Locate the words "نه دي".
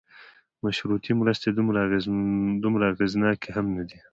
3.77-3.99